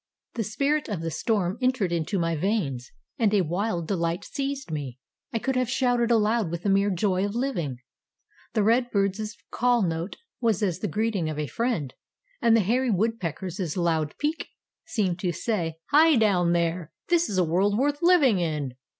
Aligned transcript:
The 0.33 0.43
spirit 0.43 0.89
of 0.89 1.01
the 1.01 1.11
storm 1.11 1.59
entered 1.61 1.91
into 1.91 2.17
my 2.17 2.35
veins 2.35 2.91
and 3.19 3.31
a 3.35 3.41
wild 3.41 3.87
delight 3.87 4.23
seized 4.25 4.71
me. 4.71 4.97
I 5.31 5.37
could 5.37 5.55
have 5.55 5.69
shouted 5.69 6.09
aloud 6.09 6.49
with 6.49 6.63
the 6.63 6.69
mere 6.71 6.89
joy 6.89 7.23
of 7.23 7.35
living. 7.35 7.77
The 8.53 8.63
redbird's 8.63 9.37
call 9.51 9.83
note 9.83 10.17
was 10.39 10.63
as 10.63 10.79
the 10.79 10.87
greeting 10.87 11.29
of 11.29 11.37
a 11.37 11.45
friend, 11.45 11.93
and 12.41 12.55
the 12.57 12.61
hairy 12.61 12.89
woodpecker's 12.89 13.77
loud 13.77 14.15
"pique" 14.17 14.47
seemed 14.87 15.19
to 15.19 15.31
say 15.31 15.75
"Hi! 15.91 16.15
down 16.15 16.53
there; 16.53 16.91
this 17.09 17.29
is 17.29 17.37
a 17.37 17.43
world 17.43 17.77
worth 17.77 18.01
living 18.01 18.39
in!" 18.39 18.73